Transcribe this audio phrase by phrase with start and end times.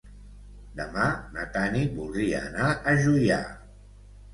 [0.79, 1.05] Demà
[1.37, 3.43] na Tanit voldria anar a Juià.